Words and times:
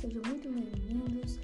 sejam 0.00 0.22
muito 0.28 0.50
bem-vindos 0.50 1.38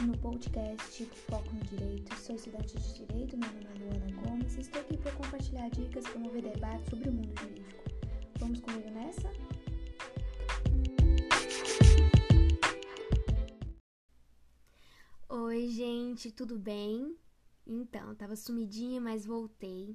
no 0.00 0.16
podcast 0.16 1.04
Foco 1.04 1.54
no 1.54 1.60
Direito. 1.64 2.16
Sou 2.16 2.36
estudante 2.36 2.74
de 2.78 2.94
Direito, 2.94 3.36
meu 3.36 3.52
nome 3.52 3.66
é 3.66 3.78
Luana 3.84 4.22
Gomes 4.22 4.56
e 4.56 4.60
estou 4.62 4.80
aqui 4.80 4.96
para 4.96 5.12
compartilhar 5.12 5.68
dicas 5.68 6.06
e 6.06 6.08
promover 6.08 6.42
debate 6.42 6.88
sobre 6.88 7.10
o 7.10 7.12
mundo 7.12 7.38
jurídico. 7.38 7.84
Vamos 8.38 8.60
comigo 8.60 8.90
nessa? 8.92 9.30
Oi, 15.28 15.68
gente, 15.68 16.32
tudo 16.32 16.58
bem? 16.58 17.14
Então, 17.66 18.14
tava 18.14 18.36
sumidinha, 18.36 19.02
mas 19.02 19.26
voltei. 19.26 19.94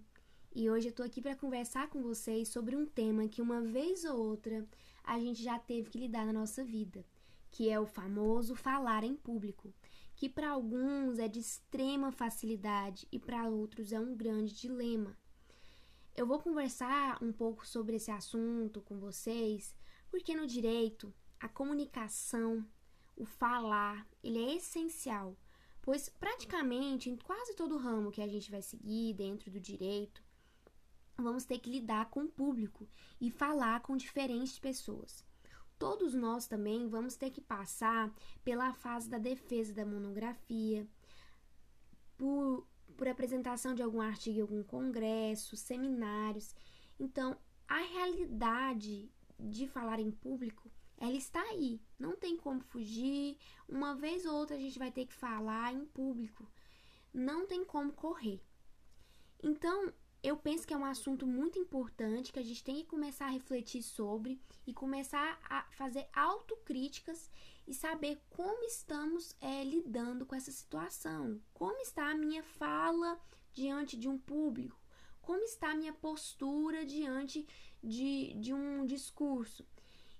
E 0.53 0.69
hoje 0.69 0.89
eu 0.89 0.93
tô 0.93 1.01
aqui 1.01 1.19
para 1.19 1.35
conversar 1.35 1.89
com 1.89 2.03
vocês 2.03 2.49
sobre 2.49 2.75
um 2.75 2.85
tema 2.85 3.27
que 3.27 3.41
uma 3.41 3.59
vez 3.59 4.05
ou 4.05 4.19
outra 4.19 4.63
a 5.03 5.17
gente 5.19 5.41
já 5.41 5.57
teve 5.57 5.89
que 5.89 5.97
lidar 5.97 6.27
na 6.27 6.33
nossa 6.33 6.63
vida, 6.63 7.03
que 7.51 7.69
é 7.69 7.79
o 7.79 7.85
famoso 7.85 8.55
falar 8.55 9.03
em 9.03 9.15
público, 9.15 9.73
que 10.15 10.27
para 10.27 10.49
alguns 10.49 11.19
é 11.19 11.27
de 11.27 11.39
extrema 11.39 12.11
facilidade 12.11 13.07
e 13.11 13.19
para 13.19 13.47
outros 13.47 13.91
é 13.91 13.99
um 13.99 14.15
grande 14.15 14.53
dilema. 14.53 15.15
Eu 16.15 16.25
vou 16.25 16.39
conversar 16.39 17.21
um 17.23 17.31
pouco 17.31 17.67
sobre 17.67 17.97
esse 17.97 18.09
assunto 18.09 18.81
com 18.81 18.97
vocês, 18.97 19.75
porque 20.09 20.35
no 20.35 20.47
direito 20.47 21.13
a 21.39 21.47
comunicação, 21.47 22.65
o 23.15 23.25
falar, 23.25 24.07
ele 24.23 24.43
é 24.43 24.55
essencial, 24.55 25.37
pois 25.83 26.09
praticamente 26.09 27.09
em 27.09 27.15
quase 27.15 27.55
todo 27.55 27.77
ramo 27.77 28.11
que 28.11 28.21
a 28.21 28.27
gente 28.27 28.49
vai 28.49 28.63
seguir 28.63 29.13
dentro 29.13 29.51
do 29.51 29.59
direito, 29.59 30.23
vamos 31.15 31.45
ter 31.45 31.59
que 31.59 31.69
lidar 31.69 32.09
com 32.09 32.21
o 32.23 32.31
público 32.31 32.87
e 33.21 33.29
falar 33.29 33.81
com 33.81 33.95
diferentes 33.95 34.57
pessoas. 34.57 35.26
Todos 35.77 36.13
nós 36.13 36.47
também 36.47 36.87
vamos 36.87 37.15
ter 37.15 37.29
que 37.29 37.41
passar 37.41 38.11
pela 38.43 38.73
fase 38.73 39.09
da 39.09 39.17
defesa 39.17 39.73
da 39.73 39.85
monografia, 39.85 40.87
por, 42.17 42.67
por 42.95 43.07
apresentação 43.07 43.75
de 43.75 43.83
algum 43.83 44.01
artigo 44.01 44.37
em 44.37 44.41
algum 44.41 44.63
congresso, 44.63 45.55
seminários. 45.55 46.55
Então, 46.99 47.37
a 47.67 47.79
realidade 47.79 49.09
de 49.39 49.67
falar 49.67 49.99
em 49.99 50.09
público, 50.09 50.71
ela 50.97 51.15
está 51.15 51.41
aí. 51.41 51.79
Não 51.99 52.15
tem 52.15 52.35
como 52.35 52.59
fugir. 52.59 53.37
Uma 53.69 53.95
vez 53.95 54.25
ou 54.25 54.33
outra 54.33 54.55
a 54.55 54.59
gente 54.59 54.79
vai 54.79 54.91
ter 54.91 55.05
que 55.05 55.13
falar 55.13 55.73
em 55.73 55.85
público. 55.85 56.49
Não 57.13 57.45
tem 57.45 57.63
como 57.63 57.93
correr. 57.93 58.41
Então, 59.43 59.93
eu 60.23 60.35
penso 60.35 60.65
que 60.65 60.73
é 60.73 60.77
um 60.77 60.85
assunto 60.85 61.25
muito 61.25 61.59
importante 61.59 62.31
que 62.31 62.39
a 62.39 62.43
gente 62.43 62.63
tem 62.63 62.77
que 62.77 62.85
começar 62.85 63.25
a 63.25 63.31
refletir 63.31 63.81
sobre 63.83 64.41
e 64.65 64.73
começar 64.73 65.39
a 65.49 65.63
fazer 65.71 66.07
autocríticas 66.13 67.29
e 67.67 67.73
saber 67.73 68.21
como 68.29 68.63
estamos 68.63 69.35
é, 69.41 69.63
lidando 69.63 70.25
com 70.25 70.35
essa 70.35 70.51
situação, 70.51 71.41
como 71.53 71.79
está 71.81 72.11
a 72.11 72.15
minha 72.15 72.43
fala 72.43 73.19
diante 73.53 73.97
de 73.97 74.07
um 74.07 74.17
público, 74.17 74.79
como 75.21 75.43
está 75.43 75.71
a 75.71 75.75
minha 75.75 75.93
postura 75.93 76.85
diante 76.85 77.47
de, 77.83 78.33
de 78.35 78.53
um 78.53 78.85
discurso. 78.85 79.65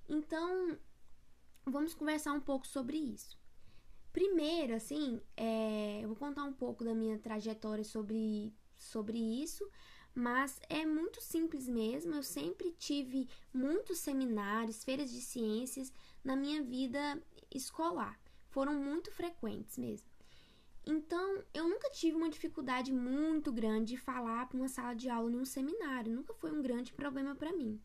Então, 0.09 0.77
vamos 1.65 1.93
conversar 1.93 2.33
um 2.33 2.41
pouco 2.41 2.67
sobre 2.67 2.97
isso. 2.97 3.37
Primeiro, 4.11 4.73
assim, 4.73 5.21
é, 5.35 5.99
eu 6.01 6.07
vou 6.07 6.17
contar 6.17 6.43
um 6.43 6.53
pouco 6.53 6.83
da 6.83 6.95
minha 6.95 7.19
trajetória 7.19 7.83
sobre, 7.83 8.51
sobre 8.77 9.17
isso, 9.17 9.67
mas 10.13 10.59
é 10.69 10.85
muito 10.85 11.21
simples 11.21 11.67
mesmo. 11.67 12.15
Eu 12.15 12.23
sempre 12.23 12.71
tive 12.71 13.27
muitos 13.53 13.99
seminários, 13.99 14.83
feiras 14.83 15.11
de 15.11 15.21
ciências 15.21 15.91
na 16.23 16.35
minha 16.35 16.63
vida 16.63 17.21
escolar. 17.53 18.19
Foram 18.49 18.73
muito 18.73 19.11
frequentes 19.11 19.77
mesmo. 19.77 20.07
Então, 20.85 21.43
eu 21.53 21.67
nunca 21.67 21.89
tive 21.89 22.15
uma 22.15 22.29
dificuldade 22.29 22.93
muito 22.93 23.51
grande 23.51 23.93
de 23.93 23.97
falar 23.97 24.47
para 24.47 24.57
uma 24.57 24.69
sala 24.69 24.93
de 24.93 25.09
aula 25.09 25.31
em 25.31 25.35
um 25.35 25.45
seminário. 25.45 26.13
Nunca 26.13 26.33
foi 26.33 26.51
um 26.51 26.61
grande 26.61 26.93
problema 26.93 27.35
para 27.35 27.51
mim. 27.51 27.79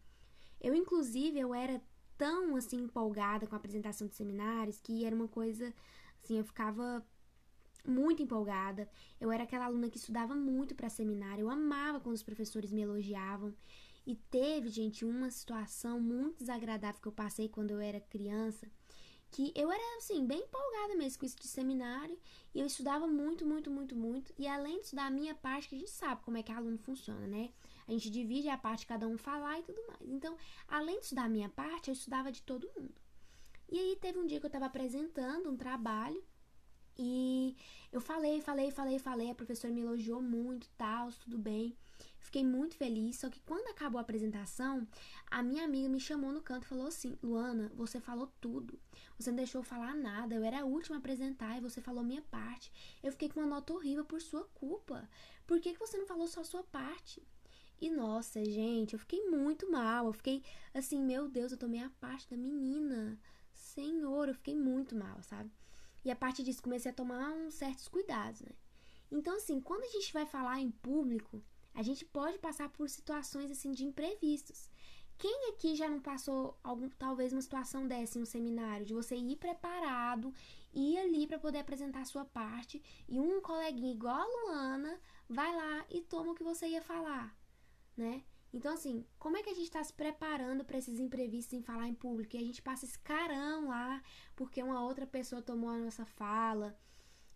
Eu, 0.61 0.75
inclusive, 0.75 1.39
eu 1.39 1.53
era 1.53 1.83
tão 2.17 2.55
assim 2.55 2.77
empolgada 2.77 3.47
com 3.47 3.57
a 3.57 3.59
apresentação 3.59 4.07
de 4.07 4.15
seminários 4.15 4.81
que 4.81 5.05
era 5.05 5.15
uma 5.15 5.27
coisa 5.27 5.75
assim, 6.23 6.39
eu 6.39 6.45
ficava 6.45 7.05
muito 7.87 8.23
empolgada. 8.23 8.89
Eu 9.21 9.31
era 9.31 9.45
aquela 9.45 9.67
aluna 9.67 9.91
que 9.91 9.99
estudava 9.99 10.35
muito 10.35 10.75
para 10.75 10.89
seminário. 10.89 11.43
Eu 11.43 11.51
amava 11.51 12.01
quando 12.01 12.15
os 12.15 12.23
professores 12.23 12.73
me 12.73 12.83
elogiavam. 12.83 13.55
E 14.07 14.17
teve, 14.17 14.69
gente, 14.69 15.05
uma 15.05 15.31
situação 15.31 16.01
muito 16.01 16.39
desagradável 16.39 17.01
que 17.01 17.09
eu 17.09 17.13
passei 17.13 17.49
quando 17.49 17.71
eu 17.71 17.79
era 17.79 18.01
criança, 18.01 18.69
que 19.31 19.53
eu 19.55 19.71
era 19.71 19.97
assim, 19.97 20.27
bem 20.27 20.41
empolgada 20.41 20.97
mesmo 20.97 21.21
com 21.21 21.27
isso 21.27 21.37
de 21.37 21.47
seminário, 21.47 22.19
e 22.55 22.61
eu 22.61 22.67
estudava 22.67 23.07
muito, 23.07 23.47
muito, 23.47 23.71
muito, 23.71 23.97
muito, 23.97 24.35
e 24.37 24.47
além 24.47 24.79
de 24.79 24.87
estudar 24.87 25.07
a 25.07 25.11
minha 25.11 25.35
parte, 25.35 25.69
que 25.69 25.77
a 25.77 25.79
gente 25.79 25.91
sabe 25.91 26.23
como 26.23 26.37
é 26.37 26.43
que 26.43 26.53
aluno 26.53 26.77
funciona, 26.79 27.27
né? 27.27 27.51
A 27.89 27.93
gente 27.93 28.11
divide 28.11 28.49
a 28.49 28.59
parte 28.59 28.87
cada 28.87 29.07
um 29.09 29.17
falar 29.17 29.59
e 29.59 29.63
tudo 29.63 29.81
mais. 29.87 30.03
Então, 30.03 30.37
além 30.69 30.99
de 30.99 31.05
estudar 31.05 31.25
a 31.25 31.29
minha 31.29 31.49
parte, 31.49 31.89
eu 31.89 31.95
estudava 31.95 32.31
de 32.31 32.43
todo 32.43 32.71
mundo. 32.77 33.01
E 33.71 33.79
aí 33.79 33.97
teve 33.97 34.19
um 34.19 34.27
dia 34.27 34.39
que 34.39 34.45
eu 34.45 34.49
estava 34.49 34.67
apresentando 34.67 35.51
um 35.51 35.57
trabalho 35.57 36.23
e 36.99 37.57
eu 37.93 38.01
falei, 38.01 38.41
falei, 38.41 38.71
falei, 38.71 38.99
falei, 38.99 39.31
a 39.31 39.35
professora 39.35 39.73
me 39.73 39.81
elogiou 39.81 40.21
muito, 40.21 40.69
tal, 40.77 41.11
tudo 41.13 41.39
bem. 41.39 41.77
Fiquei 42.19 42.45
muito 42.45 42.77
feliz, 42.77 43.17
só 43.17 43.29
que 43.29 43.41
quando 43.41 43.69
acabou 43.69 43.99
a 43.99 44.03
apresentação, 44.03 44.87
a 45.31 45.43
minha 45.43 45.65
amiga 45.65 45.89
me 45.89 46.01
chamou 46.01 46.33
no 46.33 46.41
canto 46.41 46.65
e 46.65 46.69
falou 46.69 46.87
assim: 46.87 47.19
Luana, 47.23 47.71
você 47.75 48.01
falou 48.01 48.33
tudo. 48.41 48.79
Você 49.19 49.31
não 49.31 49.37
deixou 49.37 49.61
eu 49.61 49.65
falar 49.65 49.95
nada. 49.95 50.35
Eu 50.35 50.43
era 50.43 50.63
a 50.63 50.65
última 50.65 50.97
a 50.97 50.99
apresentar 50.99 51.59
e 51.59 51.61
você 51.61 51.81
falou 51.81 52.03
minha 52.03 52.23
parte. 52.23 52.73
Eu 53.03 53.13
fiquei 53.13 53.29
com 53.29 53.41
uma 53.41 53.47
nota 53.47 53.73
horrível 53.73 54.05
por 54.05 54.21
sua 54.21 54.45
culpa. 54.55 55.09
Por 55.47 55.61
que, 55.61 55.73
que 55.73 55.79
você 55.79 55.99
não 55.99 56.07
falou 56.07 56.27
só 56.27 56.41
a 56.41 56.45
sua 56.45 56.63
parte? 56.63 57.23
E 57.81 57.91
nossa, 57.91 58.45
gente, 58.45 58.95
eu 58.95 58.99
fiquei 58.99 59.29
muito 59.29 59.71
mal. 59.71 60.07
Eu 60.07 60.13
fiquei 60.13 60.43
assim, 60.73 61.01
meu 61.01 61.29
Deus, 61.29 61.53
eu 61.53 61.59
tomei 61.59 61.83
a 61.83 61.91
parte 62.01 62.31
da 62.31 62.37
menina. 62.37 63.19
Senhor, 63.53 64.29
eu 64.29 64.35
fiquei 64.35 64.55
muito 64.55 64.95
mal, 64.95 65.23
sabe? 65.23 65.51
E 66.05 66.11
a 66.11 66.17
partir 66.17 66.43
disso 66.43 66.63
comecei 66.63 66.91
a 66.91 66.95
tomar 66.95 67.31
uns 67.31 67.55
certos 67.55 67.89
cuidados, 67.89 68.43
né? 68.43 68.53
Então, 69.11 69.37
assim, 69.37 69.61
quando 69.61 69.85
a 69.85 69.89
gente 69.89 70.13
vai 70.13 70.27
falar 70.27 70.61
em 70.61 70.71
público, 70.71 71.43
a 71.75 71.83
gente 71.83 72.05
pode 72.05 72.39
passar 72.39 72.69
por 72.71 72.89
situações 72.89 73.51
assim 73.51 73.73
de 73.73 73.85
imprevistos. 73.85 74.71
Quem 75.19 75.51
aqui 75.51 75.77
já 75.77 75.89
não 75.89 76.01
passou 76.01 76.59
algum, 76.65 76.89
talvez 76.89 77.33
uma 77.33 77.43
situação 77.43 77.87
dessa 77.87 78.19
em 78.19 78.23
um 78.23 78.27
seminário, 78.27 78.85
de 78.85 78.95
você 78.95 79.15
ir 79.15 79.37
preparado, 79.37 80.35
ir 80.75 80.99
ali 80.99 81.27
para 81.27 81.39
poder 81.39 81.59
apresentar 81.59 82.01
a 82.01 82.05
sua 82.05 82.25
parte 82.25 82.83
e 83.09 83.21
um 83.21 83.41
coleguinha 83.41 83.93
igual 83.93 84.19
a 84.19 84.25
Luana 84.25 85.01
vai 85.29 85.55
lá 85.55 85.85
e 85.91 86.01
toma 86.01 86.33
o 86.33 86.35
que 86.35 86.43
você 86.43 86.67
ia 86.67 86.83
falar, 86.83 87.37
né? 87.97 88.25
Então, 88.53 88.75
assim, 88.75 89.05
como 89.19 89.37
é 89.37 89.43
que 89.43 89.49
a 89.49 89.55
gente 89.55 89.65
está 89.65 89.83
se 89.83 89.93
preparando 89.93 90.65
para 90.65 90.77
esses 90.77 91.01
imprevistos 91.01 91.55
em 91.55 91.63
falar 91.63 91.89
em 91.89 91.95
público? 91.95 92.37
E 92.37 92.39
a 92.39 92.45
gente 92.45 92.61
passa 92.61 92.85
esse 92.85 92.99
carão 92.99 93.69
lá 93.69 94.03
porque 94.37 94.63
uma 94.63 94.85
outra 94.85 95.07
pessoa 95.07 95.41
tomou 95.41 95.71
a 95.71 95.79
nossa 95.79 96.05
fala. 96.05 96.77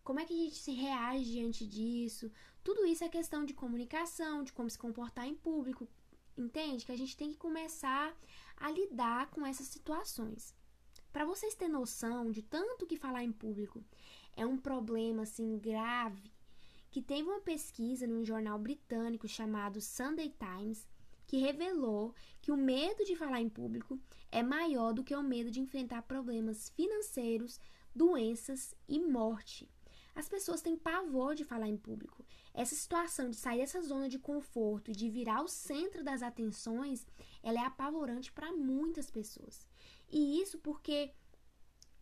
Como 0.04 0.20
é 0.20 0.24
que 0.26 0.34
a 0.34 0.36
gente 0.36 0.56
se 0.56 0.72
reage 0.72 1.24
diante 1.24 1.66
disso? 1.66 2.30
Tudo 2.62 2.84
isso 2.84 3.02
é 3.02 3.08
questão 3.08 3.44
de 3.44 3.54
comunicação, 3.54 4.44
de 4.44 4.52
como 4.52 4.68
se 4.68 4.78
comportar 4.78 5.26
em 5.26 5.34
público. 5.34 5.88
Entende? 6.36 6.84
Que 6.84 6.92
a 6.92 6.98
gente 6.98 7.16
tem 7.16 7.30
que 7.30 7.38
começar 7.38 8.14
a 8.56 8.70
lidar 8.70 9.30
com 9.30 9.44
essas 9.46 9.66
situações. 9.68 10.54
Para 11.12 11.24
vocês 11.24 11.54
terem 11.54 11.72
noção 11.72 12.30
de 12.30 12.42
tanto 12.42 12.86
que 12.86 12.96
falar 12.96 13.24
em 13.24 13.32
público 13.32 13.82
é 14.36 14.44
um 14.44 14.58
problema 14.58 15.22
assim 15.22 15.58
grave, 15.58 16.30
que 16.90 17.00
teve 17.00 17.26
uma 17.26 17.40
pesquisa 17.40 18.06
num 18.06 18.22
jornal 18.22 18.58
britânico 18.58 19.26
chamado 19.26 19.80
Sunday 19.80 20.34
Times 20.38 20.86
que 21.26 21.38
revelou 21.38 22.14
que 22.40 22.52
o 22.52 22.56
medo 22.56 23.04
de 23.04 23.16
falar 23.16 23.40
em 23.40 23.48
público 23.48 23.98
é 24.30 24.42
maior 24.42 24.92
do 24.92 25.04
que 25.04 25.14
o 25.14 25.22
medo 25.22 25.50
de 25.50 25.60
enfrentar 25.60 26.02
problemas 26.02 26.68
financeiros, 26.70 27.60
doenças 27.94 28.74
e 28.88 29.00
morte. 29.00 29.68
As 30.14 30.28
pessoas 30.28 30.62
têm 30.62 30.76
pavor 30.76 31.34
de 31.34 31.44
falar 31.44 31.68
em 31.68 31.76
público. 31.76 32.24
Essa 32.54 32.74
situação 32.74 33.28
de 33.28 33.36
sair 33.36 33.58
dessa 33.58 33.82
zona 33.82 34.08
de 34.08 34.18
conforto 34.18 34.90
e 34.90 34.96
de 34.96 35.10
virar 35.10 35.42
o 35.42 35.48
centro 35.48 36.02
das 36.02 36.22
atenções, 36.22 37.06
ela 37.42 37.60
é 37.60 37.64
apavorante 37.64 38.32
para 38.32 38.50
muitas 38.50 39.10
pessoas. 39.10 39.66
E 40.08 40.40
isso 40.40 40.58
porque 40.58 41.12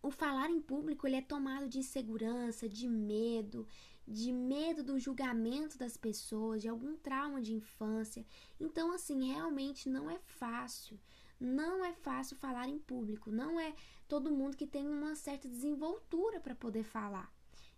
o 0.01 0.09
falar 0.09 0.49
em 0.49 0.61
público 0.61 1.05
ele 1.05 1.17
é 1.17 1.21
tomado 1.21 1.67
de 1.67 1.79
insegurança, 1.79 2.69
de 2.69 2.87
medo, 2.87 3.67
de 4.07 4.31
medo 4.31 4.83
do 4.83 4.99
julgamento 4.99 5.77
das 5.77 5.97
pessoas, 5.97 6.61
de 6.61 6.69
algum 6.69 6.95
trauma 6.95 7.41
de 7.41 7.53
infância. 7.53 8.25
Então, 8.59 8.91
assim, 8.91 9.31
realmente 9.31 9.89
não 9.89 10.09
é 10.09 10.19
fácil. 10.19 10.99
Não 11.39 11.83
é 11.83 11.93
fácil 11.93 12.35
falar 12.35 12.67
em 12.67 12.79
público. 12.79 13.31
Não 13.31 13.59
é 13.59 13.73
todo 14.07 14.31
mundo 14.31 14.55
que 14.55 14.67
tem 14.67 14.87
uma 14.87 15.15
certa 15.15 15.47
desenvoltura 15.47 16.39
para 16.39 16.55
poder 16.55 16.83
falar. 16.83 17.33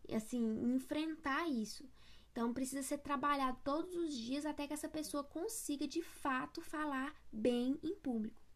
E, 0.08 0.14
assim, 0.14 0.62
enfrentar 0.76 1.48
isso. 1.48 1.86
Então, 2.32 2.54
precisa 2.54 2.84
ser 2.84 3.00
trabalhado 3.00 3.58
todos 3.64 3.96
os 3.96 4.14
dias 4.14 4.46
até 4.46 4.68
que 4.68 4.74
essa 4.74 4.88
pessoa 4.88 5.24
consiga 5.24 5.88
de 5.88 6.02
fato 6.02 6.62
falar 6.62 7.16
bem 7.32 7.80
em 7.82 7.96
público. 7.96 8.47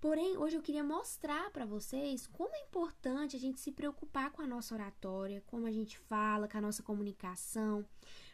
Porém, 0.00 0.38
hoje 0.38 0.56
eu 0.56 0.62
queria 0.62 0.82
mostrar 0.82 1.50
para 1.50 1.66
vocês 1.66 2.26
como 2.26 2.54
é 2.54 2.60
importante 2.60 3.36
a 3.36 3.38
gente 3.38 3.60
se 3.60 3.70
preocupar 3.70 4.30
com 4.30 4.40
a 4.40 4.46
nossa 4.46 4.74
oratória, 4.74 5.42
como 5.46 5.66
a 5.66 5.70
gente 5.70 5.98
fala, 5.98 6.48
com 6.48 6.56
a 6.56 6.60
nossa 6.60 6.82
comunicação, 6.82 7.86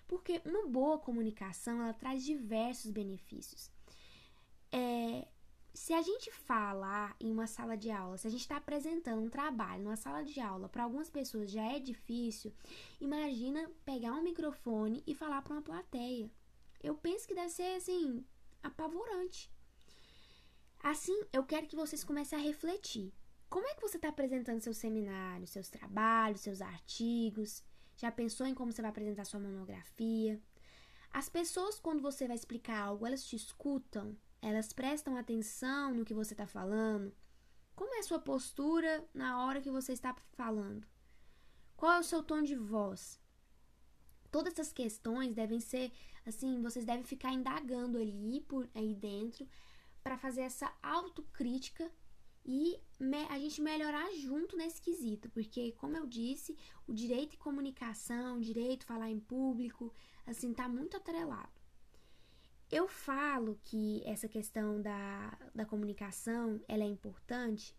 porque 0.06 0.40
uma 0.44 0.64
boa 0.68 0.96
comunicação 0.96 1.82
ela 1.82 1.92
traz 1.92 2.24
diversos 2.24 2.92
benefícios. 2.92 3.68
É, 4.70 5.26
se 5.74 5.92
a 5.92 6.00
gente 6.02 6.30
falar 6.30 7.16
em 7.18 7.32
uma 7.32 7.48
sala 7.48 7.76
de 7.76 7.90
aula, 7.90 8.16
se 8.16 8.28
a 8.28 8.30
gente 8.30 8.42
está 8.42 8.58
apresentando 8.58 9.22
um 9.22 9.28
trabalho 9.28 9.82
numa 9.82 9.96
sala 9.96 10.22
de 10.22 10.38
aula, 10.38 10.68
para 10.68 10.84
algumas 10.84 11.10
pessoas 11.10 11.50
já 11.50 11.64
é 11.64 11.80
difícil, 11.80 12.54
imagina 13.00 13.68
pegar 13.84 14.12
um 14.12 14.22
microfone 14.22 15.02
e 15.04 15.16
falar 15.16 15.42
para 15.42 15.54
uma 15.54 15.62
plateia. 15.62 16.30
Eu 16.80 16.94
penso 16.94 17.26
que 17.26 17.34
deve 17.34 17.50
ser 17.50 17.74
assim 17.74 18.24
apavorante. 18.62 19.50
Assim, 20.88 21.20
eu 21.32 21.42
quero 21.42 21.66
que 21.66 21.74
vocês 21.74 22.04
comecem 22.04 22.38
a 22.38 22.42
refletir. 22.42 23.12
Como 23.50 23.66
é 23.66 23.74
que 23.74 23.82
você 23.82 23.96
está 23.96 24.08
apresentando 24.08 24.60
seus 24.60 24.76
seminários, 24.76 25.50
seus 25.50 25.68
trabalhos, 25.68 26.42
seus 26.42 26.60
artigos? 26.60 27.60
Já 27.96 28.12
pensou 28.12 28.46
em 28.46 28.54
como 28.54 28.70
você 28.70 28.82
vai 28.82 28.92
apresentar 28.92 29.24
sua 29.24 29.40
monografia? 29.40 30.40
As 31.10 31.28
pessoas, 31.28 31.80
quando 31.80 32.00
você 32.00 32.28
vai 32.28 32.36
explicar 32.36 32.78
algo, 32.82 33.04
elas 33.04 33.24
te 33.24 33.34
escutam? 33.34 34.16
Elas 34.40 34.72
prestam 34.72 35.16
atenção 35.16 35.92
no 35.92 36.04
que 36.04 36.14
você 36.14 36.34
está 36.34 36.46
falando? 36.46 37.12
Como 37.74 37.92
é 37.96 37.98
a 37.98 38.04
sua 38.04 38.20
postura 38.20 39.04
na 39.12 39.44
hora 39.44 39.60
que 39.60 39.72
você 39.72 39.92
está 39.92 40.14
falando? 40.34 40.86
Qual 41.76 41.94
é 41.94 41.98
o 41.98 42.04
seu 42.04 42.22
tom 42.22 42.44
de 42.44 42.54
voz? 42.54 43.20
Todas 44.30 44.52
essas 44.52 44.72
questões 44.72 45.34
devem 45.34 45.58
ser 45.58 45.90
assim, 46.24 46.62
vocês 46.62 46.84
devem 46.84 47.02
ficar 47.02 47.32
indagando 47.32 47.98
ali 47.98 48.40
por 48.40 48.70
aí 48.72 48.94
dentro 48.94 49.48
para 50.06 50.16
fazer 50.16 50.42
essa 50.42 50.72
autocrítica 50.80 51.90
e 52.44 52.80
a 53.28 53.38
gente 53.40 53.60
melhorar 53.60 54.08
junto 54.12 54.56
nesse 54.56 54.80
quesito, 54.80 55.28
porque 55.30 55.72
como 55.72 55.96
eu 55.96 56.06
disse, 56.06 56.56
o 56.86 56.92
direito 56.92 57.32
de 57.32 57.38
comunicação, 57.38 58.36
o 58.36 58.40
direito 58.40 58.82
de 58.82 58.86
falar 58.86 59.10
em 59.10 59.18
público, 59.18 59.92
assim, 60.24 60.54
tá 60.54 60.68
muito 60.68 60.96
atrelado. 60.96 61.60
Eu 62.70 62.86
falo 62.86 63.58
que 63.64 64.00
essa 64.06 64.28
questão 64.28 64.80
da, 64.80 65.36
da 65.52 65.66
comunicação, 65.66 66.60
ela 66.68 66.84
é 66.84 66.86
importante, 66.86 67.76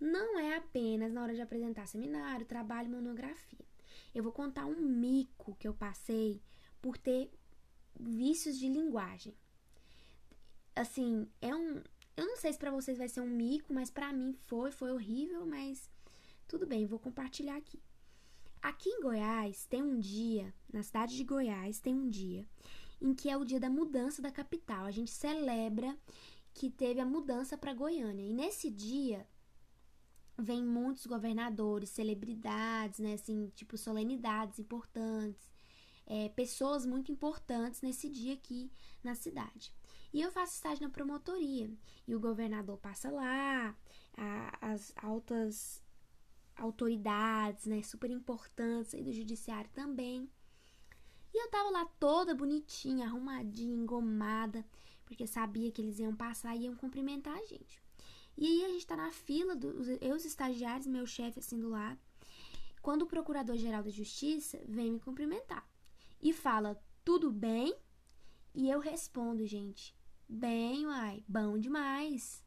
não 0.00 0.38
é 0.38 0.56
apenas 0.56 1.12
na 1.12 1.22
hora 1.22 1.34
de 1.34 1.42
apresentar 1.42 1.86
seminário, 1.86 2.46
trabalho, 2.46 2.88
monografia. 2.88 3.66
Eu 4.14 4.22
vou 4.22 4.32
contar 4.32 4.64
um 4.64 4.80
mico 4.80 5.54
que 5.56 5.68
eu 5.68 5.74
passei 5.74 6.40
por 6.80 6.96
ter 6.96 7.30
vícios 7.98 8.58
de 8.58 8.66
linguagem 8.66 9.36
assim, 10.80 11.28
é 11.40 11.54
um. 11.54 11.82
Eu 12.16 12.26
não 12.26 12.36
sei 12.36 12.52
se 12.52 12.58
para 12.58 12.70
vocês 12.70 12.98
vai 12.98 13.08
ser 13.08 13.20
um 13.20 13.30
mico, 13.30 13.72
mas 13.72 13.90
para 13.90 14.12
mim 14.12 14.34
foi, 14.46 14.70
foi 14.70 14.92
horrível, 14.92 15.46
mas 15.46 15.88
tudo 16.46 16.66
bem, 16.66 16.86
vou 16.86 16.98
compartilhar 16.98 17.56
aqui. 17.56 17.80
Aqui 18.60 18.90
em 18.90 19.00
Goiás 19.00 19.64
tem 19.66 19.82
um 19.82 19.98
dia, 19.98 20.52
na 20.72 20.82
cidade 20.82 21.16
de 21.16 21.24
Goiás 21.24 21.80
tem 21.80 21.94
um 21.94 22.08
dia 22.08 22.46
em 23.00 23.14
que 23.14 23.30
é 23.30 23.36
o 23.36 23.44
dia 23.44 23.58
da 23.58 23.70
mudança 23.70 24.20
da 24.20 24.30
capital. 24.30 24.84
A 24.84 24.90
gente 24.90 25.10
celebra 25.10 25.96
que 26.52 26.70
teve 26.70 27.00
a 27.00 27.06
mudança 27.06 27.56
para 27.56 27.72
Goiânia. 27.72 28.26
E 28.26 28.34
nesse 28.34 28.70
dia 28.70 29.26
vem 30.36 30.62
muitos 30.62 31.06
governadores, 31.06 31.90
celebridades, 31.90 32.98
né, 32.98 33.14
assim, 33.14 33.50
tipo 33.54 33.76
solenidades 33.76 34.58
importantes, 34.58 35.50
é, 36.06 36.28
pessoas 36.30 36.84
muito 36.86 37.12
importantes 37.12 37.82
nesse 37.82 38.08
dia 38.08 38.34
aqui 38.34 38.70
na 39.02 39.14
cidade. 39.14 39.72
E 40.12 40.20
eu 40.20 40.30
faço 40.30 40.54
estágio 40.54 40.82
na 40.82 40.90
promotoria. 40.90 41.70
E 42.06 42.14
o 42.14 42.20
governador 42.20 42.78
passa 42.78 43.10
lá, 43.10 43.76
a, 44.16 44.72
as 44.72 44.92
altas 44.96 45.82
autoridades, 46.56 47.66
né, 47.66 47.82
super 47.82 48.10
importantes 48.10 48.94
aí 48.94 49.02
do 49.02 49.12
judiciário 49.12 49.70
também. 49.72 50.28
E 51.32 51.42
eu 51.42 51.48
tava 51.50 51.70
lá 51.70 51.84
toda 51.98 52.34
bonitinha, 52.34 53.06
arrumadinha, 53.06 53.74
engomada, 53.74 54.64
porque 55.06 55.26
sabia 55.26 55.70
que 55.70 55.80
eles 55.80 55.98
iam 55.98 56.14
passar 56.14 56.54
e 56.56 56.64
iam 56.64 56.74
cumprimentar 56.74 57.36
a 57.36 57.46
gente. 57.46 57.80
E 58.36 58.46
aí 58.46 58.64
a 58.64 58.68
gente 58.68 58.86
tá 58.86 58.96
na 58.96 59.10
fila, 59.12 59.54
dos, 59.54 59.88
eu 60.00 60.14
os 60.14 60.24
estagiários, 60.24 60.86
meu 60.86 61.06
chefe 61.06 61.38
assim 61.38 61.58
do 61.58 61.68
lado, 61.68 61.98
quando 62.82 63.02
o 63.02 63.06
procurador-geral 63.06 63.82
da 63.82 63.90
justiça 63.90 64.60
vem 64.66 64.92
me 64.92 65.00
cumprimentar 65.00 65.66
e 66.20 66.32
fala, 66.32 66.82
tudo 67.04 67.30
bem? 67.30 67.74
E 68.54 68.68
eu 68.68 68.80
respondo, 68.80 69.46
gente, 69.46 69.94
Bem, 70.32 70.86
uai, 70.86 71.24
bom 71.26 71.58
demais. 71.58 72.40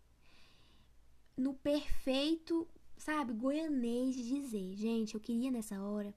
No 1.36 1.54
perfeito, 1.54 2.66
sabe, 2.96 3.34
goianês 3.34 4.16
de 4.16 4.24
dizer, 4.24 4.74
gente, 4.78 5.16
eu 5.16 5.20
queria 5.20 5.52
nessa 5.52 5.82
hora 5.84 6.16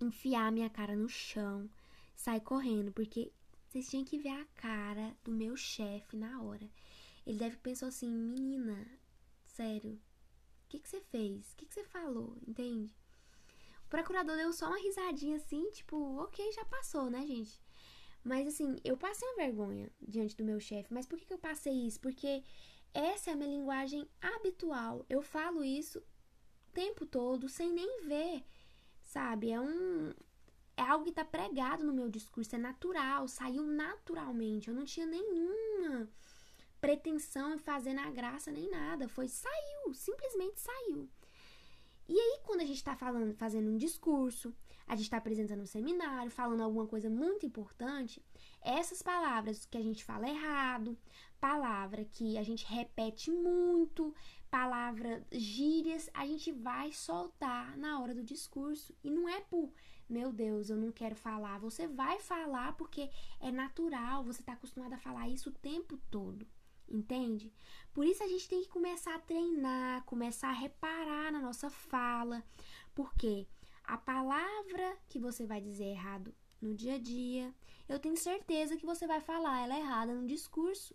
enfiar 0.00 0.50
minha 0.50 0.70
cara 0.70 0.96
no 0.96 1.06
chão, 1.06 1.68
sair 2.16 2.40
correndo, 2.40 2.90
porque 2.92 3.30
vocês 3.68 3.90
tinham 3.90 4.06
que 4.06 4.18
ver 4.18 4.30
a 4.30 4.46
cara 4.56 5.14
do 5.22 5.30
meu 5.30 5.54
chefe 5.54 6.16
na 6.16 6.40
hora. 6.40 6.66
Ele 7.26 7.36
deve 7.36 7.58
pensar 7.58 7.88
assim, 7.88 8.08
menina, 8.08 8.88
sério, 9.44 9.92
o 10.64 10.68
que, 10.70 10.80
que 10.80 10.88
você 10.88 11.02
fez? 11.02 11.52
O 11.52 11.56
que, 11.56 11.66
que 11.66 11.74
você 11.74 11.84
falou? 11.84 12.38
Entende? 12.48 12.96
O 13.84 13.88
procurador 13.90 14.36
deu 14.36 14.50
só 14.54 14.68
uma 14.68 14.80
risadinha 14.80 15.36
assim, 15.36 15.70
tipo, 15.72 16.22
ok, 16.22 16.52
já 16.52 16.64
passou, 16.64 17.10
né, 17.10 17.26
gente? 17.26 17.61
Mas 18.24 18.46
assim, 18.46 18.76
eu 18.84 18.96
passei 18.96 19.26
uma 19.28 19.36
vergonha 19.36 19.90
diante 20.00 20.36
do 20.36 20.44
meu 20.44 20.60
chefe. 20.60 20.92
Mas 20.92 21.06
por 21.06 21.18
que, 21.18 21.26
que 21.26 21.34
eu 21.34 21.38
passei 21.38 21.72
isso? 21.72 22.00
Porque 22.00 22.42
essa 22.94 23.30
é 23.30 23.32
a 23.32 23.36
minha 23.36 23.50
linguagem 23.50 24.08
habitual. 24.20 25.04
Eu 25.08 25.22
falo 25.22 25.64
isso 25.64 25.98
o 25.98 26.72
tempo 26.72 27.04
todo, 27.04 27.48
sem 27.48 27.72
nem 27.72 28.02
ver. 28.06 28.44
Sabe? 29.02 29.50
É 29.50 29.60
um. 29.60 30.12
É 30.76 30.82
algo 30.82 31.04
que 31.04 31.12
tá 31.12 31.24
pregado 31.24 31.84
no 31.84 31.92
meu 31.92 32.08
discurso, 32.08 32.54
é 32.56 32.58
natural, 32.58 33.28
saiu 33.28 33.62
naturalmente. 33.62 34.68
Eu 34.68 34.74
não 34.74 34.84
tinha 34.84 35.04
nenhuma 35.04 36.08
pretensão 36.80 37.54
em 37.54 37.58
fazer 37.58 37.92
na 37.92 38.10
graça 38.10 38.50
nem 38.50 38.70
nada. 38.70 39.08
Foi, 39.08 39.28
saiu, 39.28 39.94
simplesmente 39.94 40.60
saiu. 40.60 41.08
E 42.08 42.18
aí, 42.18 42.40
quando 42.44 42.60
a 42.60 42.64
gente 42.64 42.76
está 42.76 42.96
falando, 42.96 43.34
fazendo 43.34 43.70
um 43.70 43.76
discurso, 43.76 44.54
a 44.86 44.94
gente 44.94 45.04
está 45.04 45.16
apresentando 45.16 45.62
um 45.62 45.66
seminário, 45.66 46.30
falando 46.30 46.62
alguma 46.62 46.86
coisa 46.86 47.08
muito 47.08 47.46
importante, 47.46 48.22
essas 48.60 49.02
palavras 49.02 49.64
que 49.64 49.76
a 49.76 49.82
gente 49.82 50.04
fala 50.04 50.28
errado, 50.28 50.96
palavra 51.40 52.04
que 52.04 52.38
a 52.38 52.42
gente 52.42 52.64
repete 52.66 53.30
muito, 53.30 54.14
palavra 54.50 55.26
gírias, 55.32 56.08
a 56.14 56.26
gente 56.26 56.52
vai 56.52 56.92
soltar 56.92 57.76
na 57.76 58.00
hora 58.00 58.14
do 58.14 58.22
discurso. 58.22 58.94
E 59.02 59.10
não 59.10 59.28
é 59.28 59.40
por, 59.40 59.72
meu 60.08 60.32
Deus, 60.32 60.70
eu 60.70 60.76
não 60.76 60.92
quero 60.92 61.16
falar. 61.16 61.58
Você 61.58 61.88
vai 61.88 62.20
falar 62.20 62.74
porque 62.76 63.10
é 63.40 63.50
natural, 63.50 64.22
você 64.22 64.40
está 64.40 64.52
acostumado 64.52 64.92
a 64.92 64.98
falar 64.98 65.28
isso 65.28 65.50
o 65.50 65.52
tempo 65.52 65.96
todo 66.10 66.46
entende? 66.88 67.52
Por 67.92 68.06
isso 68.06 68.22
a 68.22 68.28
gente 68.28 68.48
tem 68.48 68.62
que 68.62 68.68
começar 68.68 69.14
a 69.14 69.18
treinar, 69.18 70.04
começar 70.04 70.48
a 70.48 70.52
reparar 70.52 71.32
na 71.32 71.40
nossa 71.40 71.70
fala, 71.70 72.44
porque 72.94 73.46
a 73.84 73.96
palavra 73.96 74.96
que 75.08 75.18
você 75.18 75.46
vai 75.46 75.60
dizer 75.60 75.84
errado 75.84 76.34
no 76.60 76.74
dia 76.74 76.94
a 76.94 76.98
dia, 76.98 77.54
eu 77.88 77.98
tenho 77.98 78.16
certeza 78.16 78.76
que 78.76 78.86
você 78.86 79.06
vai 79.06 79.20
falar 79.20 79.62
ela 79.62 79.78
errada 79.78 80.14
no 80.14 80.26
discurso. 80.26 80.94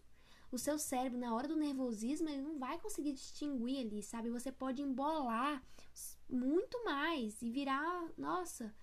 O 0.50 0.58
seu 0.58 0.80
cérebro, 0.80 1.20
na 1.20 1.36
hora 1.36 1.48
do 1.48 1.58
nervosismo, 1.58 2.30
ele 2.30 2.42
não 2.42 2.58
vai 2.58 2.80
conseguir 2.80 3.12
distinguir 3.12 3.86
ali, 3.86 4.02
sabe? 4.02 4.30
Você 4.30 4.50
pode 4.52 4.82
embolar 4.82 5.62
muito 6.30 6.84
mais 6.86 7.42
e 7.42 7.52
virar, 7.52 8.10
nossa, 8.18 8.74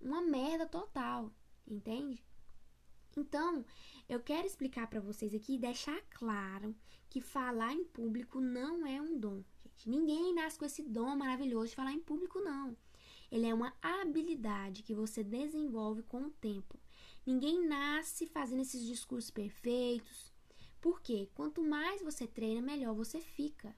uma 0.00 0.20
merda 0.20 0.66
total, 0.66 1.30
entende? 1.66 2.24
Então, 3.16 3.64
eu 4.08 4.18
quero 4.20 4.46
explicar 4.46 4.88
para 4.88 5.00
vocês 5.00 5.32
aqui 5.32 5.54
e 5.54 5.58
deixar 5.58 6.00
claro 6.10 6.74
que 7.08 7.20
falar 7.20 7.72
em 7.72 7.84
público 7.84 8.40
não 8.40 8.84
é 8.84 9.00
um 9.00 9.16
dom, 9.16 9.44
gente. 9.62 9.88
Ninguém 9.88 10.34
nasce 10.34 10.58
com 10.58 10.64
esse 10.64 10.82
dom 10.82 11.14
maravilhoso 11.14 11.68
de 11.68 11.76
falar 11.76 11.92
em 11.92 12.00
público, 12.00 12.40
não. 12.40 12.76
Ele 13.34 13.46
é 13.48 13.52
uma 13.52 13.74
habilidade 13.82 14.84
que 14.84 14.94
você 14.94 15.24
desenvolve 15.24 16.04
com 16.04 16.22
o 16.22 16.30
tempo. 16.30 16.78
Ninguém 17.26 17.66
nasce 17.66 18.28
fazendo 18.28 18.62
esses 18.62 18.86
discursos 18.86 19.28
perfeitos. 19.28 20.32
Porque 20.80 21.28
quanto 21.34 21.60
mais 21.60 22.00
você 22.00 22.28
treina, 22.28 22.62
melhor 22.62 22.94
você 22.94 23.20
fica. 23.20 23.74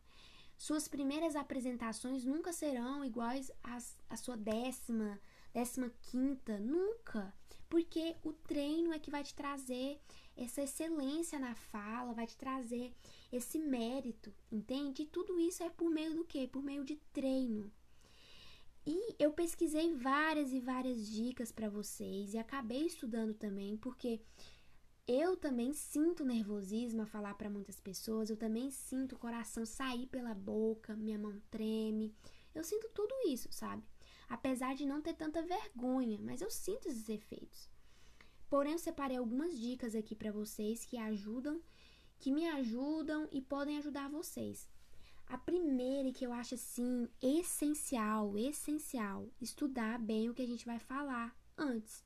Suas 0.59 0.87
primeiras 0.89 1.35
apresentações 1.35 2.23
nunca 2.23 2.53
serão 2.53 3.03
iguais 3.03 3.51
às, 3.65 3.97
à 4.11 4.17
sua 4.19 4.37
décima, 4.37 5.19
décima 5.55 5.91
quinta, 6.03 6.59
nunca 6.59 7.33
porque 7.69 8.17
o 8.23 8.33
treino 8.33 8.93
é 8.93 8.99
que 8.99 9.11
vai 9.11 9.25
te 9.25 9.35
trazer 9.35 9.99
essa 10.37 10.63
excelência 10.63 11.39
na 11.39 11.55
fala, 11.55 12.13
vai 12.13 12.27
te 12.27 12.37
trazer 12.37 12.93
esse 13.33 13.59
mérito, 13.59 14.33
entende? 14.53 15.03
E 15.03 15.07
tudo 15.07 15.41
isso 15.41 15.63
é 15.63 15.71
por 15.71 15.91
meio 15.91 16.15
do 16.15 16.25
quê? 16.25 16.49
Por 16.51 16.63
meio 16.63 16.85
de 16.85 16.97
treino. 17.13 17.73
E 18.87 19.17
eu 19.19 19.33
pesquisei 19.33 19.93
várias 19.95 20.53
e 20.53 20.61
várias 20.61 21.09
dicas 21.09 21.51
para 21.51 21.69
vocês 21.69 22.35
e 22.35 22.39
acabei 22.39 22.87
estudando 22.87 23.35
também, 23.35 23.77
porque 23.77 24.21
eu 25.09 25.37
também 25.37 25.73
sinto 25.73 26.25
nervosismo 26.25 27.03
a 27.03 27.07
falar 27.07 27.35
para 27.35 27.51
muitas 27.51 27.81
pessoas, 27.81 28.31
eu 28.31 28.37
também 28.37 28.71
sinto 28.71 29.17
o 29.17 29.19
coração 29.19 29.67
sair 29.67 30.07
pela 30.07 30.35
boca, 30.35 30.95
minha 30.95 31.19
mão 31.19 31.41
treme. 31.51 32.15
Eu 32.55 32.63
sinto 32.63 32.89
tudo 32.95 33.13
isso, 33.29 33.49
sabe? 33.51 33.83
Apesar 34.29 34.75
de 34.75 34.87
não 34.87 35.03
ter 35.03 35.15
tanta 35.15 35.43
vergonha, 35.43 36.21
mas 36.21 36.41
eu 36.41 36.51
sinto 36.51 36.89
esses 36.89 37.09
efeitos. 37.09 37.69
Porém, 38.49 38.73
eu 38.73 38.79
separei 38.79 39.17
algumas 39.17 39.59
dicas 39.59 39.97
aqui 39.97 40.15
para 40.15 40.31
vocês 40.31 40.85
que 40.85 40.97
ajudam, 40.97 41.61
que 42.19 42.31
me 42.31 42.49
ajudam 42.49 43.29
e 43.33 43.43
podem 43.43 43.79
ajudar 43.79 44.09
vocês. 44.09 44.69
A 45.29 45.37
primeira 45.37 46.13
que 46.13 46.25
eu 46.25 46.33
acho 46.33 46.55
assim 46.55 47.09
essencial, 47.21 48.39
essencial, 48.39 49.29
estudar 49.41 49.99
bem 49.99 50.31
o 50.31 50.35
que 50.35 50.43
a 50.43 50.47
gente 50.47 50.65
vai 50.65 50.79
falar 50.79 51.37
antes. 51.59 52.05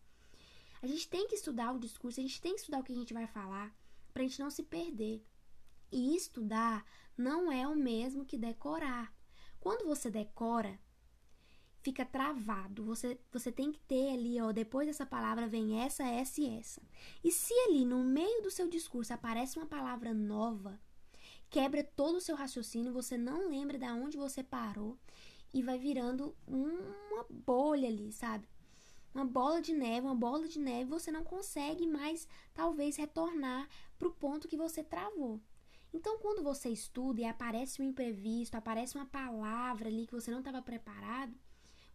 A 0.82 0.86
gente 0.86 1.08
tem 1.08 1.26
que 1.28 1.34
estudar 1.34 1.72
o 1.72 1.78
discurso, 1.78 2.18
a 2.18 2.22
gente 2.22 2.40
tem 2.40 2.54
que 2.54 2.60
estudar 2.60 2.80
o 2.80 2.82
que 2.82 2.92
a 2.92 2.96
gente 2.96 3.12
vai 3.12 3.26
falar 3.26 3.74
para 4.12 4.22
a 4.22 4.26
gente 4.26 4.40
não 4.40 4.50
se 4.50 4.62
perder. 4.62 5.22
E 5.92 6.16
estudar 6.16 6.84
não 7.16 7.52
é 7.52 7.66
o 7.68 7.76
mesmo 7.76 8.24
que 8.24 8.38
decorar. 8.38 9.12
Quando 9.58 9.86
você 9.86 10.10
decora, 10.10 10.78
fica 11.82 12.04
travado. 12.04 12.84
Você, 12.84 13.18
você 13.30 13.52
tem 13.52 13.70
que 13.70 13.80
ter 13.80 14.14
ali, 14.14 14.40
ó, 14.40 14.52
depois 14.52 14.86
dessa 14.86 15.04
palavra 15.04 15.46
vem 15.46 15.80
essa, 15.80 16.04
essa 16.04 16.40
e 16.40 16.58
essa. 16.58 16.80
E 17.22 17.30
se 17.30 17.52
ali 17.66 17.84
no 17.84 18.02
meio 18.02 18.42
do 18.42 18.50
seu 18.50 18.68
discurso 18.68 19.12
aparece 19.12 19.58
uma 19.58 19.66
palavra 19.66 20.14
nova, 20.14 20.80
quebra 21.50 21.82
todo 21.82 22.16
o 22.16 22.20
seu 22.20 22.36
raciocínio, 22.36 22.92
você 22.92 23.18
não 23.18 23.48
lembra 23.48 23.76
de 23.76 23.84
onde 23.86 24.16
você 24.16 24.42
parou 24.42 24.96
e 25.52 25.62
vai 25.62 25.78
virando 25.78 26.34
uma 26.46 27.26
bolha 27.28 27.88
ali, 27.88 28.12
sabe? 28.12 28.48
Uma 29.12 29.24
bola 29.24 29.60
de 29.60 29.72
neve, 29.72 30.06
uma 30.06 30.14
bola 30.14 30.46
de 30.46 30.60
neve, 30.60 30.88
você 30.88 31.10
não 31.10 31.24
consegue 31.24 31.86
mais 31.86 32.28
talvez 32.54 32.96
retornar 32.96 33.68
para 33.98 34.06
o 34.06 34.12
ponto 34.12 34.46
que 34.46 34.56
você 34.56 34.84
travou. 34.84 35.40
Então, 35.92 36.18
quando 36.18 36.44
você 36.44 36.68
estuda 36.68 37.20
e 37.20 37.24
aparece 37.24 37.82
um 37.82 37.84
imprevisto, 37.84 38.54
aparece 38.54 38.94
uma 38.94 39.06
palavra 39.06 39.88
ali 39.88 40.06
que 40.06 40.14
você 40.14 40.30
não 40.30 40.38
estava 40.38 40.62
preparado, 40.62 41.34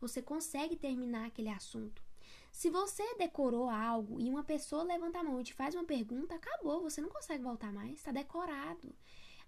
você 0.01 0.21
consegue 0.21 0.75
terminar 0.75 1.27
aquele 1.27 1.47
assunto. 1.47 2.03
Se 2.51 2.69
você 2.69 3.15
decorou 3.15 3.69
algo 3.69 4.19
e 4.19 4.29
uma 4.29 4.43
pessoa 4.43 4.83
levanta 4.83 5.19
a 5.19 5.23
mão 5.23 5.39
e 5.39 5.43
te 5.45 5.53
faz 5.53 5.73
uma 5.75 5.85
pergunta, 5.85 6.35
acabou, 6.35 6.81
você 6.81 6.99
não 6.99 7.09
consegue 7.09 7.43
voltar 7.43 7.71
mais, 7.71 7.93
está 7.93 8.11
decorado. 8.11 8.93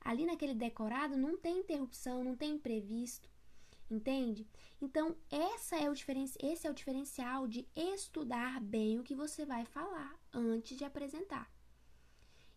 Ali 0.02 0.26
naquele 0.26 0.54
decorado 0.54 1.18
não 1.18 1.38
tem 1.38 1.60
interrupção, 1.60 2.24
não 2.24 2.36
tem 2.36 2.54
imprevisto, 2.54 3.30
entende? 3.90 4.48
Então, 4.82 5.16
essa 5.30 5.76
é 5.78 5.90
o 5.90 5.94
esse 5.94 6.68
é 6.68 6.72
o 6.72 6.74
diferencial 6.74 7.48
de 7.48 7.68
estudar 7.76 8.62
bem 8.62 9.00
o 9.00 9.04
que 9.04 9.16
você 9.16 9.46
vai 9.46 9.66
falar 9.66 10.16
antes 10.34 10.78
de 10.78 10.86
apresentar. 10.86 11.52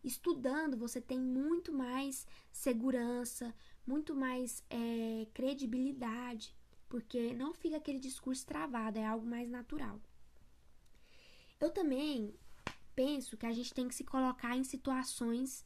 Estudando, 0.02 0.76
você 0.76 1.00
tem 1.00 1.18
muito 1.18 1.72
mais 1.72 2.26
segurança, 2.50 3.54
muito 3.86 4.14
mais 4.14 4.62
é, 4.70 5.26
credibilidade, 5.34 6.54
porque 6.88 7.34
não 7.34 7.52
fica 7.52 7.76
aquele 7.76 7.98
discurso 7.98 8.46
travado, 8.46 8.98
é 8.98 9.06
algo 9.06 9.26
mais 9.26 9.48
natural. 9.48 10.00
Eu 11.60 11.70
também 11.70 12.34
penso 12.94 13.36
que 13.36 13.46
a 13.46 13.52
gente 13.52 13.74
tem 13.74 13.86
que 13.88 13.94
se 13.94 14.04
colocar 14.04 14.56
em 14.56 14.64
situações 14.64 15.64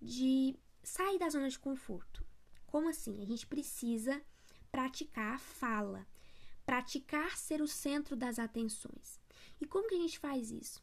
de 0.00 0.54
sair 0.82 1.18
da 1.18 1.28
zona 1.28 1.48
de 1.48 1.58
conforto. 1.58 2.24
Como 2.66 2.88
assim? 2.88 3.20
A 3.22 3.26
gente 3.26 3.46
precisa 3.46 4.20
praticar 4.70 5.34
a 5.34 5.38
fala, 5.38 6.06
praticar 6.64 7.36
ser 7.36 7.60
o 7.60 7.66
centro 7.66 8.16
das 8.16 8.38
atenções. 8.38 9.20
E 9.60 9.66
como 9.66 9.88
que 9.88 9.94
a 9.94 9.98
gente 9.98 10.18
faz 10.18 10.50
isso? 10.50 10.82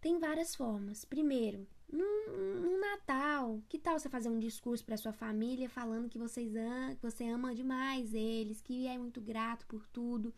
Tem 0.00 0.18
várias 0.18 0.54
formas. 0.54 1.04
Primeiro, 1.04 1.66
no, 1.90 2.78
Natal, 2.78 3.62
que 3.68 3.78
tal 3.78 3.98
você 3.98 4.08
fazer 4.08 4.28
um 4.28 4.38
discurso 4.38 4.84
para 4.84 4.96
sua 4.96 5.12
família 5.12 5.68
falando 5.68 6.08
que 6.08 6.18
vocês 6.18 6.54
am 6.56 6.94
que 6.96 7.02
você 7.02 7.24
ama 7.24 7.54
demais 7.54 8.14
eles, 8.14 8.60
que 8.60 8.86
é 8.86 8.96
muito 8.98 9.20
grato 9.20 9.66
por 9.66 9.86
tudo? 9.88 10.32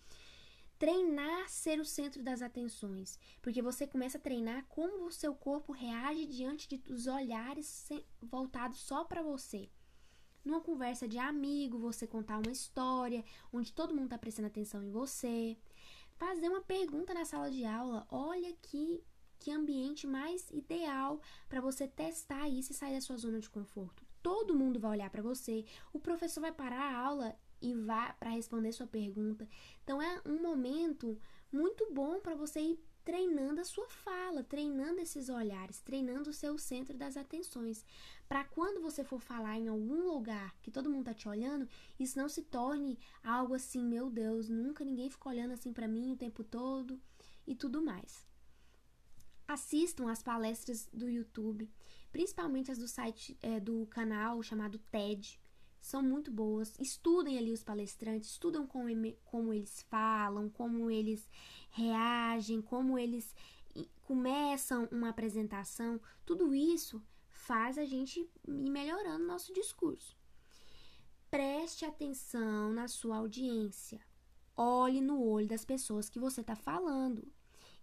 Treinar 0.79 1.49
ser 1.49 1.81
o 1.81 1.85
centro 1.85 2.23
das 2.23 2.41
atenções, 2.41 3.19
porque 3.43 3.61
você 3.61 3.87
começa 3.87 4.17
a 4.17 4.21
treinar 4.21 4.65
como 4.69 5.07
o 5.07 5.13
seu 5.13 5.35
corpo 5.35 5.73
reage 5.73 6.27
diante 6.27 6.69
de, 6.69 6.77
dos 6.79 7.07
olhares 7.07 7.89
voltados 8.23 8.79
só 8.79 9.05
para 9.05 9.23
você. 9.23 9.69
Numa 10.45 10.61
conversa 10.61 11.09
de 11.09 11.19
amigo, 11.19 11.79
você 11.79 12.07
contar 12.07 12.39
uma 12.39 12.53
história 12.53 13.25
onde 13.53 13.73
todo 13.73 13.95
mundo 13.95 14.05
está 14.05 14.19
prestando 14.19 14.49
atenção 14.49 14.83
em 14.83 14.91
você. 14.91 15.59
Fazer 16.17 16.49
uma 16.49 16.63
pergunta 16.63 17.13
na 17.13 17.25
sala 17.25 17.51
de 17.51 17.65
aula. 17.65 18.07
Olha 18.11 18.55
que, 18.63 19.05
que 19.39 19.51
ambiente 19.51 20.07
mais 20.07 20.49
ideal 20.51 21.21
para 21.49 21.61
você 21.61 21.87
testar 21.87 22.49
isso 22.49 22.73
e 22.73 22.75
sair 22.75 22.95
da 22.95 23.01
sua 23.01 23.17
zona 23.17 23.41
de 23.41 23.51
conforto. 23.51 24.07
Todo 24.23 24.55
mundo 24.55 24.81
vai 24.81 24.93
olhar 24.93 25.11
para 25.11 25.23
você, 25.23 25.65
o 25.93 25.99
professor 25.99 26.41
vai 26.41 26.53
parar 26.53 26.81
a 26.81 26.99
aula 26.99 27.39
e 27.61 27.75
vá 27.75 28.13
para 28.15 28.31
responder 28.31 28.73
sua 28.73 28.87
pergunta. 28.87 29.49
Então 29.83 30.01
é 30.01 30.21
um 30.27 30.43
momento 30.43 31.19
muito 31.53 31.93
bom 31.93 32.21
para 32.21 32.35
você 32.35 32.61
ir 32.61 32.81
treinando 33.09 33.59
a 33.59 33.65
sua 33.65 33.89
fala, 33.89 34.45
treinando 34.45 35.01
esses 35.01 35.31
olhares, 35.31 35.81
treinando 35.81 36.29
o 36.29 36.33
seu 36.33 36.59
centro 36.59 36.95
das 36.95 37.17
atenções, 37.17 37.83
para 38.29 38.45
quando 38.45 38.83
você 38.83 39.03
for 39.03 39.19
falar 39.19 39.57
em 39.57 39.67
algum 39.67 40.13
lugar 40.13 40.55
que 40.61 40.71
todo 40.71 40.91
mundo 40.91 41.07
tá 41.07 41.15
te 41.15 41.27
olhando, 41.27 41.67
isso 41.99 42.19
não 42.19 42.29
se 42.29 42.43
torne 42.43 42.99
algo 43.25 43.55
assim, 43.55 43.83
meu 43.83 44.11
Deus, 44.11 44.51
nunca 44.51 44.85
ninguém 44.85 45.09
ficou 45.09 45.33
olhando 45.33 45.53
assim 45.53 45.73
para 45.73 45.89
mim 45.89 46.13
o 46.13 46.17
tempo 46.17 46.45
todo 46.45 47.01
e 47.47 47.55
tudo 47.55 47.81
mais. 47.81 48.27
Assistam 49.47 50.11
as 50.11 50.23
palestras 50.23 50.87
do 50.93 51.09
YouTube, 51.09 51.67
principalmente 52.13 52.71
as 52.71 52.77
do 52.77 52.87
site 52.87 53.39
é, 53.41 53.59
do 53.59 53.87
canal 53.87 54.43
chamado 54.43 54.79
TED 54.91 55.41
são 55.89 56.03
muito 56.03 56.31
boas. 56.31 56.79
Estudem 56.79 57.39
ali 57.39 57.51
os 57.51 57.65
palestrantes, 57.65 58.31
estudam 58.31 58.67
como, 58.67 58.91
como 59.25 59.55
eles 59.55 59.81
falam, 59.89 60.51
como 60.51 60.91
eles 60.91 61.29
reagem, 61.71 62.61
como 62.61 62.99
eles 62.99 63.35
começam 64.03 64.87
uma 64.93 65.09
apresentação. 65.09 65.99
Tudo 66.27 66.55
isso 66.55 67.03
faz 67.29 67.79
a 67.79 67.87
gente 67.87 68.21
ir 68.21 68.31
melhorando 68.47 69.25
nosso 69.25 69.53
discurso. 69.55 70.15
Preste 71.31 71.87
atenção 71.87 72.71
na 72.73 72.87
sua 72.87 73.17
audiência. 73.17 74.01
Olhe 74.55 75.01
no 75.01 75.23
olho 75.23 75.47
das 75.47 75.65
pessoas 75.65 76.11
que 76.11 76.19
você 76.19 76.43
está 76.43 76.55
falando. 76.55 77.27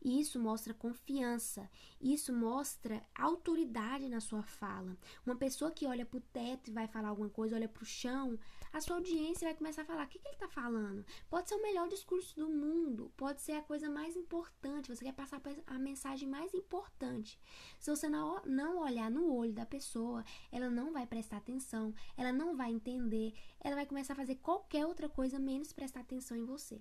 Isso 0.06 0.40
mostra 0.40 0.72
confiança, 0.72 1.68
isso 2.00 2.32
mostra 2.32 3.02
autoridade 3.16 4.08
na 4.08 4.20
sua 4.20 4.44
fala. 4.44 4.96
Uma 5.26 5.36
pessoa 5.36 5.72
que 5.72 5.88
olha 5.88 6.06
para 6.06 6.20
o 6.20 6.22
teto 6.22 6.70
e 6.70 6.74
vai 6.74 6.88
falar 6.88 7.08
alguma 7.08 7.28
coisa, 7.28 7.56
olha 7.56 7.68
para 7.68 7.82
o 7.82 7.88
chão, 7.88 8.38
a 8.72 8.80
sua 8.80 8.98
audiência 8.98 9.48
vai 9.48 9.58
começar 9.58 9.82
a 9.82 9.86
falar: 9.86 10.06
o 10.06 10.08
que, 10.08 10.20
que 10.20 10.28
ele 10.28 10.36
está 10.36 10.48
falando? 10.48 11.04
Pode 11.28 11.50
ser 11.50 11.56
o 11.56 11.62
melhor 11.64 11.90
discurso 11.90 12.36
do 12.36 12.48
mundo, 12.48 13.12
pode 13.18 13.42
ser 13.42 13.54
a 13.54 13.64
coisa 13.64 13.90
mais 13.90 14.16
importante, 14.16 14.96
você 14.96 15.06
quer 15.06 15.14
passar 15.14 15.42
a 15.66 15.80
mensagem 15.80 16.30
mais 16.30 16.54
importante. 16.54 17.40
Se 17.80 17.90
você 17.90 18.08
não 18.08 18.78
olhar 18.84 19.10
no 19.10 19.34
olho 19.34 19.54
da 19.54 19.66
pessoa, 19.66 20.24
ela 20.52 20.70
não 20.70 20.94
vai 20.94 21.08
prestar 21.08 21.38
atenção, 21.38 21.96
ela 22.16 22.32
não 22.32 22.56
vai 22.56 22.72
entender, 22.72 23.34
ela 23.60 23.76
vai 23.76 23.88
começar 23.88 24.14
a 24.14 24.18
fazer 24.18 24.36
qualquer 24.36 24.86
outra 24.86 25.10
coisa 25.10 25.40
menos 25.40 25.74
prestar 25.74 26.02
atenção 26.02 26.38
em 26.38 26.46
você. 26.46 26.80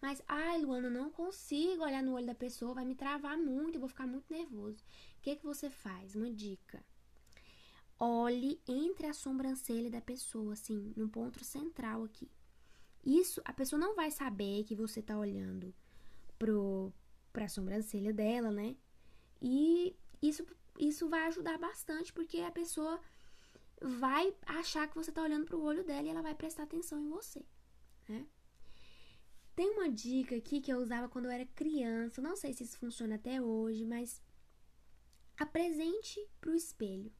Mas, 0.00 0.22
ai, 0.28 0.58
Luana, 0.60 0.90
não 0.90 1.10
consigo 1.10 1.82
olhar 1.82 2.02
no 2.02 2.14
olho 2.14 2.26
da 2.26 2.34
pessoa, 2.34 2.74
vai 2.74 2.84
me 2.84 2.94
travar 2.94 3.38
muito, 3.38 3.76
eu 3.76 3.80
vou 3.80 3.88
ficar 3.88 4.06
muito 4.06 4.30
nervoso. 4.30 4.82
O 5.18 5.22
que, 5.22 5.36
que 5.36 5.44
você 5.44 5.70
faz? 5.70 6.14
Uma 6.14 6.30
dica. 6.30 6.84
Olhe 7.98 8.60
entre 8.68 9.06
a 9.06 9.14
sobrancelha 9.14 9.90
da 9.90 10.00
pessoa, 10.00 10.52
assim, 10.52 10.92
no 10.96 11.08
ponto 11.08 11.42
central 11.42 12.04
aqui. 12.04 12.30
Isso, 13.04 13.40
a 13.44 13.52
pessoa 13.52 13.80
não 13.80 13.94
vai 13.94 14.10
saber 14.10 14.64
que 14.64 14.74
você 14.74 15.00
tá 15.00 15.16
olhando 15.16 15.74
pro, 16.38 16.92
pra 17.32 17.48
sobrancelha 17.48 18.12
dela, 18.12 18.50
né? 18.50 18.76
E 19.40 19.96
isso, 20.20 20.46
isso 20.78 21.08
vai 21.08 21.26
ajudar 21.26 21.58
bastante, 21.58 22.12
porque 22.12 22.40
a 22.40 22.50
pessoa 22.50 23.00
vai 23.80 24.34
achar 24.46 24.88
que 24.88 24.94
você 24.94 25.12
tá 25.12 25.22
olhando 25.22 25.46
pro 25.46 25.60
olho 25.60 25.84
dela 25.84 26.06
e 26.06 26.10
ela 26.10 26.22
vai 26.22 26.34
prestar 26.34 26.64
atenção 26.64 27.00
em 27.00 27.08
você, 27.08 27.44
né? 28.08 28.26
Tem 29.56 29.70
uma 29.70 29.90
dica 29.90 30.36
aqui 30.36 30.60
que 30.60 30.70
eu 30.70 30.76
usava 30.76 31.08
quando 31.08 31.24
eu 31.24 31.30
era 31.30 31.46
criança, 31.46 32.20
não 32.20 32.36
sei 32.36 32.52
se 32.52 32.62
isso 32.62 32.78
funciona 32.78 33.14
até 33.14 33.40
hoje, 33.40 33.86
mas 33.86 34.22
apresente 35.38 36.20
para 36.38 36.50
o 36.50 36.54
espelho. 36.54 37.10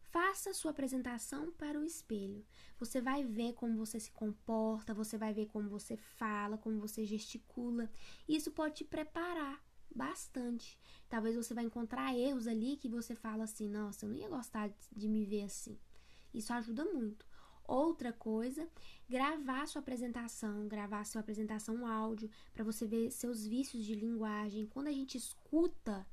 Faça 0.00 0.54
sua 0.54 0.70
apresentação 0.70 1.52
para 1.52 1.78
o 1.78 1.84
espelho. 1.84 2.42
Você 2.78 3.02
vai 3.02 3.22
ver 3.22 3.52
como 3.52 3.76
você 3.76 4.00
se 4.00 4.10
comporta, 4.12 4.94
você 4.94 5.18
vai 5.18 5.34
ver 5.34 5.46
como 5.46 5.68
você 5.68 5.96
fala, 5.96 6.56
como 6.56 6.80
você 6.80 7.04
gesticula. 7.04 7.90
Isso 8.26 8.50
pode 8.50 8.76
te 8.76 8.84
preparar 8.84 9.62
bastante. 9.94 10.78
Talvez 11.08 11.36
você 11.36 11.52
vai 11.52 11.64
encontrar 11.64 12.16
erros 12.16 12.46
ali 12.46 12.78
que 12.78 12.88
você 12.88 13.14
fala 13.14 13.44
assim: 13.44 13.68
nossa, 13.68 14.06
eu 14.06 14.10
não 14.10 14.16
ia 14.16 14.28
gostar 14.28 14.72
de 14.90 15.08
me 15.08 15.26
ver 15.26 15.42
assim. 15.42 15.78
Isso 16.32 16.52
ajuda 16.52 16.84
muito. 16.86 17.26
Outra 17.66 18.12
coisa, 18.12 18.68
gravar 19.08 19.66
sua 19.66 19.80
apresentação, 19.80 20.68
gravar 20.68 21.04
sua 21.04 21.20
apresentação 21.20 21.86
áudio 21.86 22.30
para 22.52 22.64
você 22.64 22.86
ver 22.86 23.10
seus 23.10 23.46
vícios 23.46 23.84
de 23.84 23.94
linguagem. 23.94 24.66
Quando 24.66 24.88
a 24.88 24.92
gente 24.92 25.16
escuta 25.16 26.06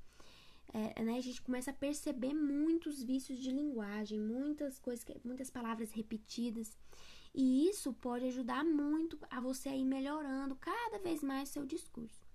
é, 0.74 1.04
né, 1.04 1.18
a 1.18 1.22
gente 1.22 1.42
começa 1.42 1.72
a 1.72 1.74
perceber 1.74 2.34
muitos 2.34 3.04
vícios 3.04 3.40
de 3.40 3.52
linguagem, 3.52 4.20
muitas 4.20 4.80
coisas, 4.80 5.06
muitas 5.24 5.50
palavras 5.50 5.92
repetidas. 5.92 6.78
E 7.34 7.68
isso 7.70 7.94
pode 7.94 8.26
ajudar 8.26 8.64
muito 8.64 9.20
a 9.30 9.40
você 9.42 9.70
ir 9.70 9.86
melhorando 9.86 10.56
cada 10.56 11.00
vez 11.00 11.22
mais 11.22 11.50
seu 11.50 11.66
discurso. 11.66 12.26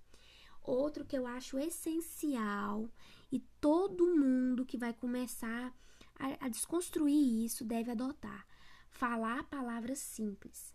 Outro 0.63 1.05
que 1.05 1.17
eu 1.17 1.27
acho 1.27 1.59
essencial 1.59 2.91
e 3.33 3.41
todo 3.61 4.15
mundo 4.17 4.67
que 4.67 4.77
vai 4.77 4.93
começar 4.93 5.75
a, 6.19 6.47
a 6.47 6.49
desconstruir 6.49 7.45
isso 7.45 7.65
deve 7.65 7.91
adotar: 7.91 8.47
falar 8.97 9.45
palavras 9.45 9.99
simples. 9.99 10.75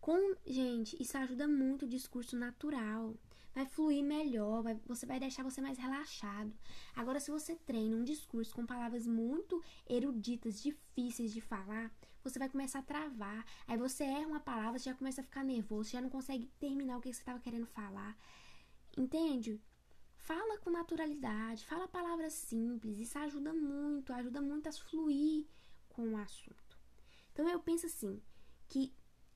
Com, 0.00 0.36
gente, 0.46 0.96
isso 1.02 1.18
ajuda 1.18 1.48
muito 1.48 1.84
o 1.84 1.88
discurso 1.88 2.36
natural. 2.36 3.14
Vai 3.52 3.66
fluir 3.66 4.04
melhor, 4.04 4.62
vai, 4.62 4.74
você 4.86 5.04
vai 5.04 5.18
deixar 5.18 5.42
você 5.42 5.60
mais 5.60 5.78
relaxado. 5.78 6.52
Agora, 6.94 7.18
se 7.18 7.30
você 7.30 7.56
treina 7.56 7.96
um 7.96 8.04
discurso 8.04 8.54
com 8.54 8.64
palavras 8.64 9.06
muito 9.06 9.62
eruditas, 9.88 10.62
difíceis 10.62 11.32
de 11.32 11.40
falar, 11.40 11.90
você 12.22 12.38
vai 12.38 12.48
começar 12.48 12.80
a 12.80 12.82
travar. 12.82 13.44
Aí 13.66 13.76
você 13.76 14.04
erra 14.04 14.28
uma 14.28 14.40
palavra, 14.40 14.78
você 14.78 14.90
já 14.90 14.94
começa 14.94 15.20
a 15.20 15.24
ficar 15.24 15.42
nervoso, 15.42 15.90
já 15.90 16.00
não 16.00 16.10
consegue 16.10 16.46
terminar 16.60 16.98
o 16.98 17.00
que 17.00 17.12
você 17.12 17.20
estava 17.20 17.40
querendo 17.40 17.66
falar. 17.66 18.16
Entende? 18.96 19.60
Fala 20.18 20.58
com 20.58 20.70
naturalidade, 20.70 21.66
fala 21.66 21.88
palavras 21.88 22.32
simples. 22.32 22.98
Isso 22.98 23.18
ajuda 23.18 23.52
muito, 23.52 24.12
ajuda 24.12 24.40
muito 24.40 24.68
a 24.68 24.72
fluir 24.72 25.46
com 25.88 26.12
o 26.12 26.16
assunto. 26.16 26.65
Então 27.36 27.46
eu 27.50 27.60
penso 27.60 27.84
assim, 27.84 28.18
que 28.66 28.94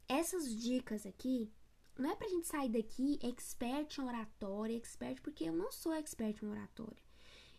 essas 0.08 0.56
dicas 0.56 1.04
aqui 1.04 1.52
não 1.98 2.10
é 2.10 2.16
pra 2.16 2.28
gente 2.28 2.46
sair 2.46 2.70
daqui 2.70 3.18
expert 3.22 3.98
em 3.98 4.02
oratória, 4.02 4.74
expert, 4.74 5.20
porque 5.20 5.44
eu 5.44 5.52
não 5.52 5.70
sou 5.70 5.92
expert 5.92 6.42
em 6.42 6.48
oratória. 6.48 7.02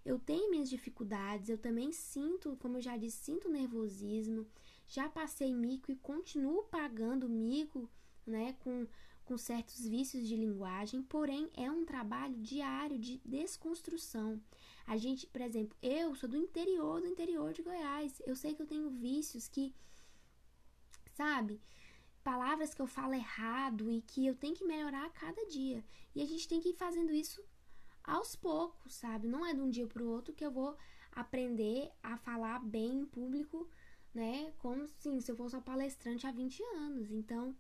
Eu 0.04 0.18
tenho 0.18 0.50
minhas 0.50 0.68
dificuldades, 0.68 1.48
eu 1.48 1.60
também 1.60 1.92
sinto, 1.92 2.58
como 2.58 2.78
eu 2.78 2.82
já 2.82 2.98
disse, 2.98 3.18
sinto 3.18 3.50
nervosismo, 3.50 4.48
já 4.88 5.08
passei 5.08 5.54
mico 5.54 5.92
e 5.92 5.96
continuo 5.96 6.64
pagando 6.64 7.30
mico, 7.30 7.88
né, 8.26 8.54
com, 8.62 8.88
com 9.24 9.38
certos 9.38 9.88
vícios 9.88 10.28
de 10.28 10.36
linguagem, 10.36 11.04
porém 11.04 11.52
é 11.54 11.70
um 11.70 11.86
trabalho 11.86 12.36
diário 12.38 12.98
de 12.98 13.22
desconstrução. 13.24 14.42
A 14.88 14.98
gente, 14.98 15.28
por 15.28 15.42
exemplo, 15.42 15.78
eu 15.84 16.16
sou 16.16 16.28
do 16.28 16.36
interior 16.36 17.00
do 17.00 17.08
interior 17.08 17.54
de 17.54 17.62
Goiás, 17.62 18.20
eu 18.26 18.36
sei 18.36 18.56
que 18.56 18.64
eu 18.64 18.68
tenho 18.68 18.90
vícios 18.90 19.48
que, 19.48 19.72
sabe, 21.14 21.62
palavras 22.24 22.74
que 22.74 22.82
eu 22.82 22.88
falo 22.88 23.14
errado 23.14 23.90
e 23.90 24.02
que 24.02 24.26
eu 24.26 24.36
tenho 24.36 24.56
que 24.56 24.66
melhorar 24.66 25.06
a 25.06 25.10
cada 25.10 25.46
dia. 25.48 25.84
E 26.16 26.22
a 26.22 26.26
gente 26.26 26.48
tem 26.48 26.62
que 26.62 26.70
ir 26.70 26.76
fazendo 26.76 27.12
isso 27.12 27.44
aos 28.04 28.36
poucos, 28.36 28.94
sabe? 28.94 29.28
Não 29.28 29.46
é 29.46 29.54
de 29.54 29.62
um 29.62 29.70
dia 29.70 29.88
para 29.88 30.04
o 30.04 30.10
outro 30.10 30.34
que 30.34 30.46
eu 30.46 30.52
vou 30.52 30.78
aprender 31.12 31.92
a 32.02 32.18
falar 32.18 32.60
bem 32.60 33.00
em 33.00 33.06
público, 33.06 33.70
né? 34.14 34.54
Como 34.60 34.84
assim, 34.84 35.20
se 35.20 35.32
eu 35.32 35.36
fosse 35.36 35.56
uma 35.56 35.62
palestrante 35.62 36.26
há 36.28 36.32
20 36.32 36.62
anos. 36.76 37.12
Então, 37.12 37.56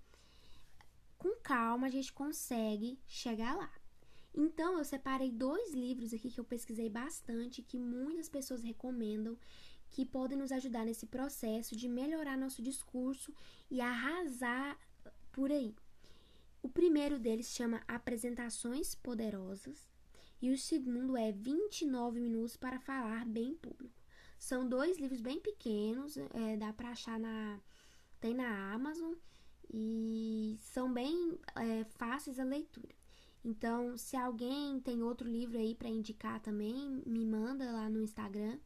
com 1.17 1.35
calma 1.41 1.87
a 1.87 1.89
gente 1.89 2.11
consegue 2.13 2.99
chegar 3.07 3.55
lá. 3.55 3.71
Então, 4.33 4.77
eu 4.77 4.85
separei 4.85 5.29
dois 5.29 5.73
livros 5.73 6.13
aqui 6.13 6.31
que 6.31 6.39
eu 6.39 6.45
pesquisei 6.45 6.89
bastante, 6.89 7.61
que 7.61 7.77
muitas 7.77 8.29
pessoas 8.29 8.63
recomendam 8.63 9.37
que 9.91 10.05
podem 10.05 10.37
nos 10.37 10.51
ajudar 10.51 10.85
nesse 10.85 11.05
processo 11.05 11.75
de 11.75 11.87
melhorar 11.87 12.37
nosso 12.37 12.61
discurso 12.61 13.33
e 13.69 13.81
arrasar 13.81 14.77
por 15.31 15.51
aí. 15.51 15.75
O 16.63 16.69
primeiro 16.69 17.19
deles 17.19 17.47
chama 17.47 17.83
Apresentações 17.87 18.95
Poderosas 18.95 19.89
e 20.41 20.49
o 20.49 20.57
segundo 20.57 21.17
é 21.17 21.31
29 21.31 22.19
minutos 22.19 22.55
para 22.55 22.79
falar 22.79 23.25
bem 23.25 23.49
em 23.49 23.55
público. 23.55 23.99
São 24.39 24.67
dois 24.67 24.97
livros 24.97 25.21
bem 25.21 25.39
pequenos, 25.39 26.17
é, 26.17 26.57
dá 26.57 26.73
para 26.73 26.89
achar 26.89 27.19
na 27.19 27.59
tem 28.19 28.33
na 28.33 28.73
Amazon 28.73 29.13
e 29.73 30.55
são 30.59 30.91
bem 30.91 31.37
é, 31.55 31.83
fáceis 31.83 32.39
a 32.39 32.43
leitura. 32.43 32.95
Então, 33.43 33.97
se 33.97 34.15
alguém 34.15 34.79
tem 34.79 35.01
outro 35.01 35.27
livro 35.27 35.57
aí 35.57 35.73
para 35.73 35.89
indicar 35.89 36.39
também, 36.39 37.01
me 37.05 37.25
manda 37.25 37.71
lá 37.71 37.89
no 37.89 38.01
Instagram 38.01 38.59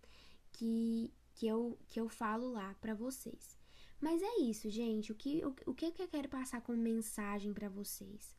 que, 0.55 1.13
que, 1.33 1.45
eu, 1.45 1.77
que 1.87 1.99
eu 1.99 2.07
falo 2.07 2.51
lá 2.51 2.73
para 2.79 2.93
vocês. 2.93 3.57
Mas 3.99 4.21
é 4.21 4.39
isso, 4.39 4.69
gente. 4.69 5.11
O 5.11 5.15
que, 5.15 5.43
o, 5.45 5.55
o 5.71 5.73
que 5.73 5.85
eu 5.85 6.07
quero 6.07 6.29
passar 6.29 6.61
como 6.61 6.77
mensagem 6.77 7.53
para 7.53 7.67
vocês? 7.69 8.35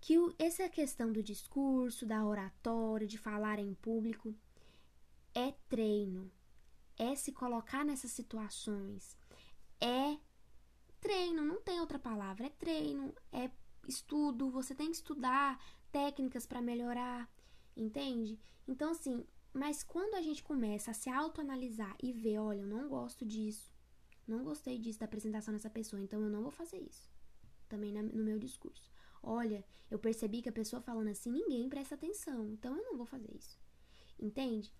Que 0.00 0.18
o, 0.18 0.32
essa 0.38 0.68
questão 0.68 1.12
do 1.12 1.22
discurso, 1.22 2.06
da 2.06 2.24
oratória, 2.24 3.06
de 3.06 3.18
falar 3.18 3.58
em 3.58 3.74
público, 3.74 4.34
é 5.34 5.52
treino. 5.68 6.30
É 6.96 7.14
se 7.16 7.32
colocar 7.32 7.84
nessas 7.84 8.12
situações. 8.12 9.18
É 9.80 10.16
treino, 11.00 11.44
não 11.44 11.60
tem 11.60 11.80
outra 11.80 11.98
palavra. 11.98 12.46
É 12.46 12.50
treino, 12.50 13.12
é 13.32 13.50
estudo. 13.88 14.50
Você 14.50 14.74
tem 14.74 14.90
que 14.90 14.96
estudar 14.96 15.60
técnicas 15.90 16.46
para 16.46 16.62
melhorar, 16.62 17.28
entende? 17.76 18.38
Então, 18.68 18.90
assim, 18.90 19.24
mas 19.56 19.82
quando 19.82 20.14
a 20.14 20.20
gente 20.20 20.42
começa 20.42 20.90
a 20.90 20.94
se 20.94 21.08
autoanalisar 21.08 21.96
e 22.02 22.12
ver, 22.12 22.38
olha, 22.38 22.60
eu 22.60 22.66
não 22.66 22.90
gosto 22.90 23.24
disso, 23.24 23.72
não 24.28 24.44
gostei 24.44 24.78
disso 24.78 24.98
da 24.98 25.06
apresentação 25.06 25.54
dessa 25.54 25.70
pessoa, 25.70 26.02
então 26.02 26.20
eu 26.20 26.28
não 26.28 26.42
vou 26.42 26.50
fazer 26.50 26.78
isso. 26.78 27.10
Também 27.66 27.90
no 27.90 28.22
meu 28.22 28.38
discurso. 28.38 28.92
Olha, 29.22 29.64
eu 29.90 29.98
percebi 29.98 30.42
que 30.42 30.48
a 30.50 30.52
pessoa 30.52 30.82
falando 30.82 31.08
assim, 31.08 31.32
ninguém 31.32 31.70
presta 31.70 31.94
atenção, 31.94 32.46
então 32.46 32.76
eu 32.76 32.84
não 32.84 32.98
vou 32.98 33.06
fazer 33.06 33.34
isso. 33.34 33.58
Entende? 34.20 34.70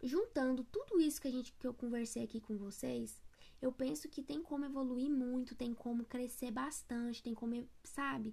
Juntando 0.00 0.62
tudo 0.62 1.00
isso 1.00 1.20
que 1.20 1.26
a 1.26 1.32
gente 1.32 1.52
que 1.52 1.66
eu 1.66 1.74
conversei 1.74 2.22
aqui 2.22 2.40
com 2.40 2.56
vocês, 2.56 3.20
eu 3.60 3.72
penso 3.72 4.08
que 4.08 4.22
tem 4.22 4.40
como 4.40 4.64
evoluir 4.64 5.10
muito, 5.10 5.56
tem 5.56 5.74
como 5.74 6.04
crescer 6.04 6.52
bastante, 6.52 7.20
tem 7.20 7.34
como, 7.34 7.68
sabe? 7.82 8.32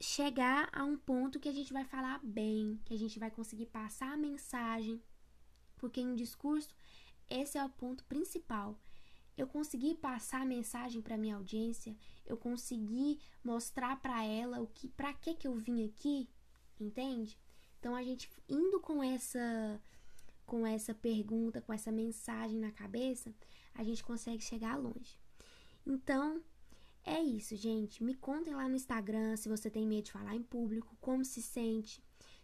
Chegar 0.00 0.68
a 0.72 0.84
um 0.84 0.96
ponto 0.96 1.40
que 1.40 1.48
a 1.48 1.52
gente 1.52 1.72
vai 1.72 1.84
falar 1.84 2.20
bem, 2.22 2.80
que 2.84 2.94
a 2.94 2.98
gente 2.98 3.18
vai 3.18 3.30
conseguir 3.30 3.66
passar 3.66 4.12
a 4.12 4.16
mensagem, 4.16 5.02
porque 5.76 6.00
em 6.00 6.08
um 6.08 6.14
discurso 6.14 6.74
esse 7.28 7.58
é 7.58 7.64
o 7.64 7.70
ponto 7.70 8.04
principal. 8.04 8.78
Eu 9.36 9.46
consegui 9.46 9.94
passar 9.94 10.42
a 10.42 10.46
mensagem 10.46 11.02
para 11.02 11.16
minha 11.16 11.36
audiência, 11.36 11.94
eu 12.24 12.36
consegui 12.36 13.18
mostrar 13.44 14.00
para 14.00 14.24
ela 14.24 14.60
o 14.60 14.66
que, 14.66 14.88
para 14.88 15.12
que 15.12 15.34
que 15.34 15.46
eu 15.46 15.54
vim 15.54 15.84
aqui, 15.86 16.28
entende? 16.80 17.38
Então 17.78 17.94
a 17.94 18.02
gente 18.02 18.30
indo 18.48 18.80
com 18.80 19.02
essa 19.02 19.80
com 20.46 20.64
essa 20.64 20.94
pergunta, 20.94 21.60
com 21.60 21.72
essa 21.72 21.90
mensagem 21.90 22.58
na 22.58 22.70
cabeça, 22.70 23.34
a 23.74 23.82
gente 23.82 24.04
consegue 24.04 24.42
chegar 24.42 24.76
longe. 24.76 25.18
Então, 25.84 26.40
é 27.06 27.22
isso, 27.22 27.54
gente. 27.54 28.02
Me 28.02 28.14
contem 28.14 28.54
lá 28.54 28.68
no 28.68 28.74
Instagram 28.74 29.36
se 29.36 29.48
você 29.48 29.70
tem 29.70 29.86
medo 29.86 30.06
de 30.06 30.12
falar 30.12 30.34
em 30.34 30.42
público, 30.42 30.96
como 31.00 31.24
se 31.24 31.40
sente. 31.40 32.02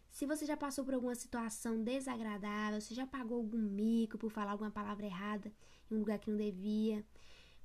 Se 0.08 0.24
você 0.24 0.46
já 0.46 0.56
passou 0.56 0.84
por 0.84 0.94
alguma 0.94 1.14
situação 1.14 1.82
desagradável, 1.82 2.80
se 2.80 2.94
já 2.94 3.06
pagou 3.06 3.38
algum 3.38 3.58
mico 3.58 4.16
por 4.18 4.30
falar 4.30 4.52
alguma 4.52 4.70
palavra 4.70 5.06
errada 5.06 5.52
em 5.90 5.96
um 5.96 5.98
lugar 5.98 6.18
que 6.18 6.30
não 6.30 6.36
devia. 6.36 7.04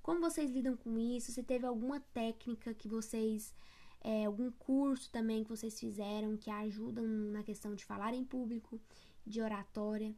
Como 0.02 0.22
vocês 0.22 0.50
lidam 0.50 0.76
com 0.76 0.98
isso? 0.98 1.32
Se 1.32 1.44
teve 1.44 1.66
alguma 1.66 2.00
técnica 2.00 2.74
que 2.74 2.88
vocês. 2.88 3.54
É, 4.00 4.26
algum 4.26 4.50
curso 4.52 5.12
também 5.12 5.44
que 5.44 5.50
vocês 5.50 5.78
fizeram 5.80 6.38
que 6.38 6.50
ajudam 6.50 7.06
na 7.06 7.44
questão 7.44 7.76
de 7.76 7.84
falar 7.84 8.14
em 8.14 8.24
público, 8.24 8.80
de 9.26 9.42
oratória. 9.42 10.16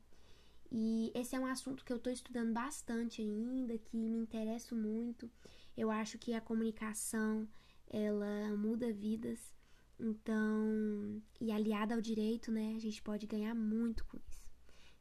E 0.71 1.11
esse 1.15 1.35
é 1.35 1.39
um 1.39 1.47
assunto 1.47 1.83
que 1.83 1.91
eu 1.91 1.97
estou 1.97 2.13
estudando 2.13 2.53
bastante 2.53 3.21
ainda, 3.21 3.77
que 3.77 3.97
me 3.97 4.09
interessa 4.09 4.75
muito. 4.75 5.29
Eu 5.75 5.89
acho 5.89 6.17
que 6.17 6.33
a 6.33 6.41
comunicação 6.41 7.47
ela 7.87 8.55
muda 8.55 8.93
vidas. 8.93 9.53
Então, 9.99 11.21
e 11.41 11.51
aliada 11.51 11.95
ao 11.95 12.01
direito, 12.01 12.51
né, 12.51 12.73
a 12.75 12.79
gente 12.79 13.01
pode 13.01 13.27
ganhar 13.27 13.53
muito 13.53 14.05
com 14.05 14.17
isso. 14.17 14.43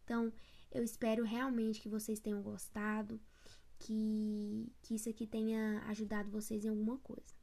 Então, 0.05 0.33
eu 0.73 0.83
espero 0.83 1.25
realmente 1.25 1.81
que 1.81 1.89
vocês 1.89 2.19
tenham 2.19 2.43
gostado, 2.43 3.21
que, 3.79 4.73
que 4.83 4.95
isso 4.97 5.09
aqui 5.09 5.27
tenha 5.27 5.83
ajudado 5.87 6.31
vocês 6.31 6.65
em 6.65 6.69
alguma 6.69 6.99
coisa. 6.99 7.35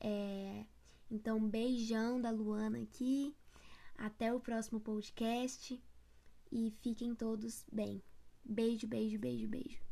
É, 0.00 0.64
então, 1.10 1.48
beijão 1.48 2.20
da 2.20 2.30
Luana 2.30 2.82
aqui. 2.82 3.34
Até 3.98 4.32
o 4.32 4.40
próximo 4.40 4.78
podcast 4.78 5.82
e 6.52 6.70
fiquem 6.82 7.14
todos 7.14 7.64
bem. 7.72 8.02
Beijo, 8.44 8.86
beijo, 8.86 9.18
beijo, 9.18 9.48
beijo. 9.48 9.85